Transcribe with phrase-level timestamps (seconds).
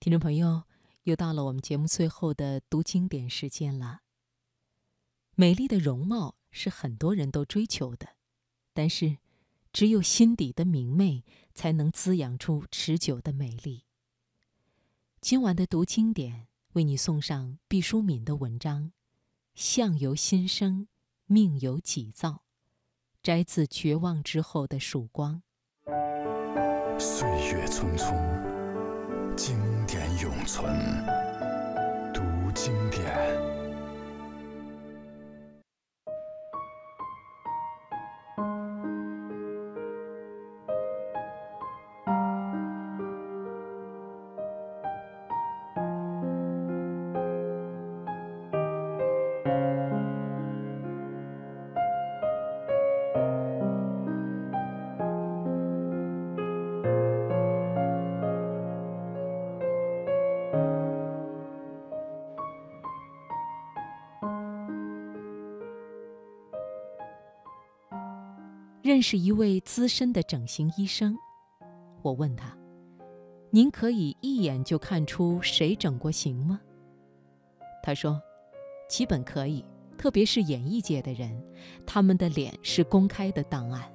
[0.00, 0.62] 听众朋友，
[1.02, 4.00] 又到了我们节目最后的读经典时间了。
[5.34, 8.16] 美丽的容貌是很多人都追求的，
[8.72, 9.18] 但是，
[9.74, 13.84] 只有心底的明媚，才能滋养出持久的美丽。
[15.20, 18.84] 今晚的读经典为你送上毕淑敏的文章
[19.52, 20.88] 《相由心生，
[21.26, 22.30] 命由己造》，
[23.22, 25.42] 摘自《绝望之后的曙光》。
[26.98, 28.39] 岁月匆匆。
[30.52, 31.04] 存，
[32.12, 32.20] 读
[32.52, 33.49] 经典。
[68.90, 71.16] 认识一位资深的整形医生，
[72.02, 72.58] 我问他
[73.50, 76.60] ：“您可以一眼就看出谁整过形吗？”
[77.84, 78.20] 他说
[78.90, 79.64] ：“基本可以，
[79.96, 81.40] 特别是演艺界的人，
[81.86, 83.88] 他们的脸是公开的档案。”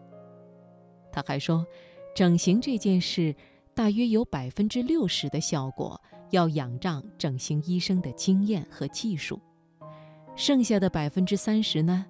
[1.11, 1.67] 他还说
[2.15, 3.35] ：“整形这件事，
[3.73, 9.41] 大约有百分之六十的效果要仰仗整形医生的经验和技术，
[10.37, 12.05] 剩下的百分之三十呢，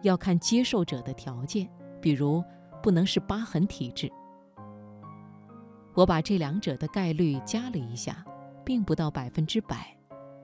[0.00, 1.68] 要看接受者的条件。”
[2.02, 2.44] 比如，
[2.82, 4.10] 不能是疤痕体质。
[5.94, 8.24] 我把这两者的概率加了一下，
[8.64, 9.96] 并不到百分之百，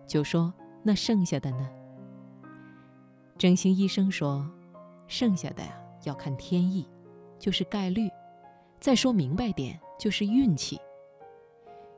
[0.06, 1.68] 就说那剩下的呢？
[3.36, 4.48] 整形医生说，
[5.06, 5.72] 剩下的呀
[6.04, 6.88] 要看天意，
[7.38, 8.08] 就是概率。
[8.80, 10.80] 再说明白点，就是运气。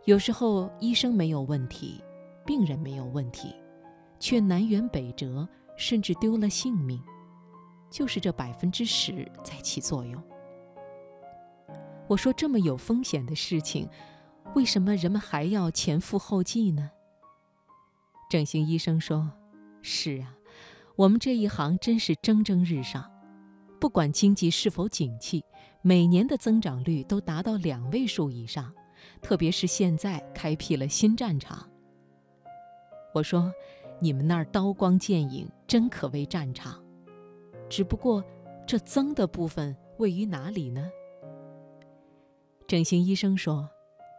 [0.06, 2.03] 有时候医生没有问题，
[2.47, 3.55] 病人没有问题，
[4.19, 6.98] 却南辕北辙，甚至丢了性命。
[7.91, 10.22] 就是这百分之十在起作用。
[12.06, 13.88] 我说这么有风险的事情，
[14.54, 16.91] 为什么人们还要前赴后继呢？
[18.28, 19.31] 整形医生说
[19.82, 20.34] ：“是啊，
[20.97, 23.10] 我们这一行真是蒸蒸日上，
[23.81, 25.44] 不管经济是否景气，
[25.82, 28.72] 每年的增长率都达到两位数以上，
[29.20, 31.69] 特别是现在开辟了新战场。”
[33.15, 33.53] 我说
[34.00, 36.82] ：“你们那儿刀光剑影，真可谓战场。”
[37.70, 38.22] 只不过，
[38.66, 40.91] 这增的部分位于哪里呢？
[42.66, 43.70] 整形医生说，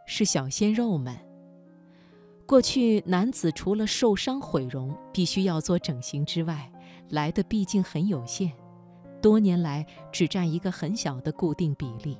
[0.06, 1.14] 是小鲜肉们。
[2.46, 6.72] 过去男子除了受伤毁容必须要做整形之外，
[7.10, 8.50] 来的毕竟很有限，
[9.20, 12.18] 多年来只占一个很小的固定比例。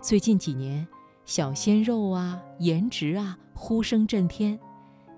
[0.00, 0.86] 最近几年，
[1.26, 4.58] 小鲜肉啊、颜值啊呼声震天，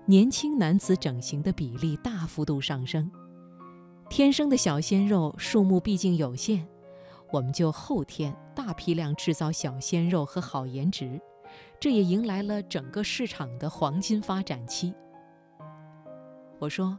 [0.05, 3.09] 年轻男子整形的比例大幅度上升。
[4.15, 6.65] 天生的小鲜肉数目毕竟有限，
[7.33, 11.19] 我们就后天大批量制造小鲜肉和好颜值，
[11.81, 14.95] 这也迎来了整个市场的黄金发展期。
[16.59, 16.97] 我说，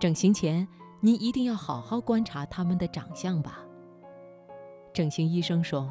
[0.00, 0.66] 整形前
[1.00, 3.60] 您一定要好好观察他们的长相吧。
[4.92, 5.88] 整形医生说，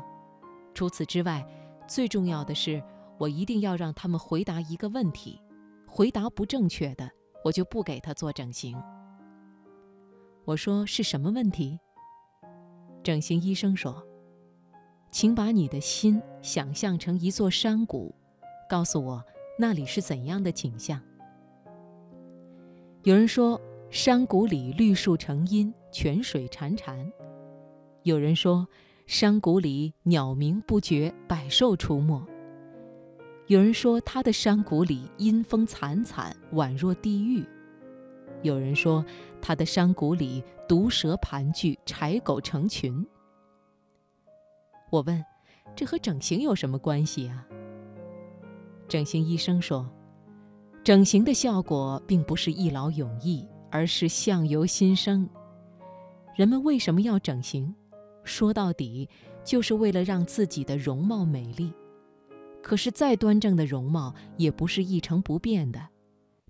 [0.73, 1.47] 除此之外，
[1.87, 2.83] 最重要的是
[3.17, 5.41] 我一定要让他们回答一个问题，
[5.87, 7.09] 回答不正确的，
[7.45, 8.77] 我就不给他做整形。
[10.47, 11.77] 我说是什么问题？
[13.03, 14.01] 整形医生说
[15.11, 18.15] ：“请把你的心想象成一座山谷，
[18.69, 19.21] 告诉我
[19.59, 21.01] 那里是怎样的景象。”
[23.03, 23.59] 有人说
[23.89, 26.95] 山谷里绿树成荫，泉水潺潺；
[28.03, 28.65] 有人说
[29.05, 32.25] 山谷里鸟鸣不绝，百兽出没；
[33.47, 37.45] 有人说他的山谷里阴风惨惨，宛若地狱。
[38.43, 39.03] 有人说，
[39.41, 43.05] 他的山谷里毒蛇盘踞，豺狗成群。
[44.89, 45.23] 我问
[45.75, 47.45] ：“这和整形有什么关系啊？”
[48.87, 49.89] 整形医生说
[50.83, 55.27] ：“整形的效果并不是一劳永逸，而是相由心生。
[56.35, 57.73] 人们为什么要整形？
[58.23, 59.09] 说到底，
[59.43, 61.73] 就是为了让自己的容貌美丽。
[62.61, 65.81] 可是再端正的容貌，也不是一成不变的。”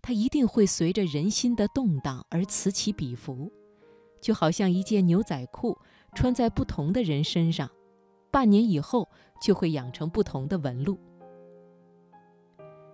[0.07, 3.51] 它一定会随着人心的动荡而此起彼伏，
[4.21, 5.77] 就好像一件牛仔裤
[6.15, 7.69] 穿在不同的人身上，
[8.31, 9.05] 半年以后
[9.41, 10.97] 就会养成不同的纹路。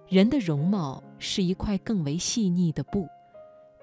[0.07, 3.07] 人的容貌是一块更为细腻的布，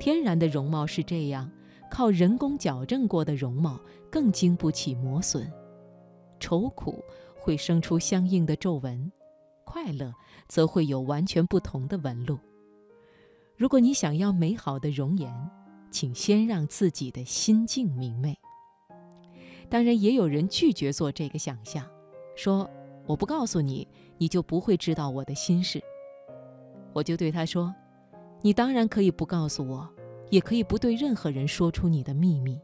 [0.01, 1.49] 天然的容貌是这样，
[1.89, 3.79] 靠人工矫正过的容貌
[4.11, 5.49] 更经不起磨损，
[6.41, 7.01] 愁苦
[7.39, 9.13] 会生出相应的皱纹。
[9.65, 10.13] 快乐，
[10.49, 12.37] 则会有完全不同的纹路。
[13.61, 15.31] 如果你想要美好的容颜，
[15.91, 18.35] 请先让自己的心境明媚。
[19.69, 21.87] 当然，也有人拒绝做这个想象，
[22.35, 22.67] 说
[23.05, 23.87] ：“我不告诉你，
[24.17, 25.79] 你就不会知道我的心事。”
[26.95, 27.75] 我就对他说
[28.41, 29.87] ：“你当然可以不告诉我，
[30.31, 32.59] 也可以不对任何人说出你的秘密，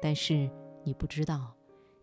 [0.00, 0.48] 但是
[0.84, 1.54] 你不知道，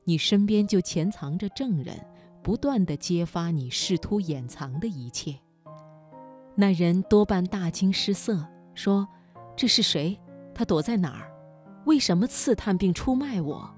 [0.04, 2.00] 你身边就潜藏着证人，
[2.44, 5.40] 不断地揭发你试图掩藏的一切。”
[6.54, 8.46] 那人多半大惊失色，
[8.76, 9.08] 说
[9.56, 10.20] ：“这是谁？
[10.54, 11.32] 他躲在哪儿？
[11.86, 13.74] 为什么刺探并出卖我？”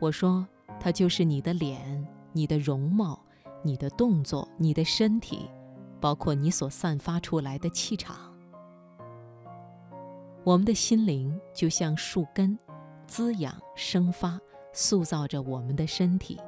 [0.00, 0.46] 我说
[0.80, 3.24] ：“他就是你的脸、你的容貌、
[3.62, 5.48] 你的动作、你的身体，
[6.00, 8.16] 包括你所散发出来的气场。
[10.44, 12.58] 我们的心灵就像树根，
[13.06, 14.38] 滋养、生发、
[14.72, 16.38] 塑造着我们的身体。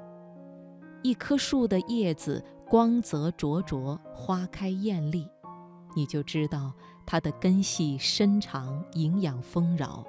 [1.02, 5.28] 一棵树的叶子。”光泽灼灼，花开艳丽，
[5.96, 6.72] 你就知道
[7.04, 10.06] 它的根系深长，营养丰饶。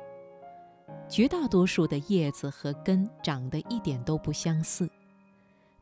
[1.09, 4.87] 绝大多数的叶子和根长得一点都不相似，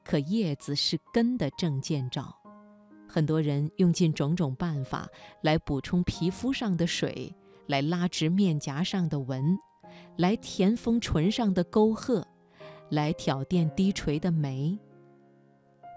[0.05, 2.33] 可叶子是根的正见照。
[3.09, 5.05] 很多人用尽种种办法
[5.41, 7.35] 来补充皮肤上的水，
[7.67, 9.59] 来拉直面颊上的纹，
[10.15, 12.25] 来填丰唇上的沟壑，
[12.87, 14.79] 来挑垫低垂的眉。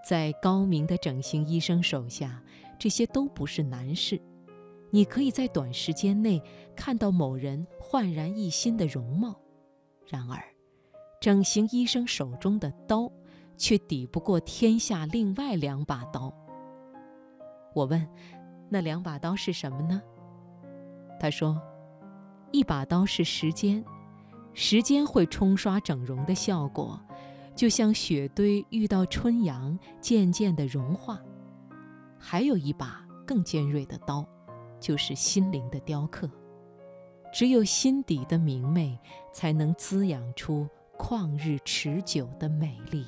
[0.05, 2.43] 在高明的整形医生手下，
[2.79, 4.21] 这些都不是难事。
[4.91, 6.43] 你可以在短时间内
[6.77, 9.35] 看到某人焕然一新的容貌。
[10.07, 10.43] 然而，
[11.21, 13.11] 整形医生手中的刀
[13.57, 16.31] 却抵不过天下另外两把刀。
[17.75, 18.07] 我问
[18.69, 20.03] ：“那两把刀是什么呢？”
[21.19, 21.59] 他说
[22.53, 23.83] ：“一把刀是时间，
[24.53, 27.01] 时间会冲刷整容的效果。”
[27.55, 31.21] 就像雪堆遇到春阳，渐渐地融化。
[32.19, 34.27] 还有一把更尖锐的刀，
[34.81, 36.31] 就是心灵的雕刻。
[37.33, 38.99] 只有心底的明媚，
[39.33, 40.69] 才能滋养出
[40.99, 43.07] 旷日持久的美丽。